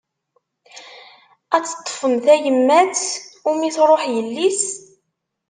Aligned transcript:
Ad 1.55 1.63
teṭfem 1.67 2.15
tayemmat 2.25 2.99
umi 3.49 3.69
truḥ 3.75 4.01
yelli-s? 4.13 4.63